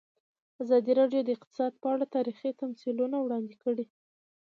[0.63, 3.85] ازادي راډیو د اقتصاد په اړه تاریخي تمثیلونه وړاندې کړي.